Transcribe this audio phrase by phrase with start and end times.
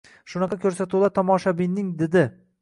[0.35, 2.25] Shunaqa ko‘rsatuvlar tomoshabinning didi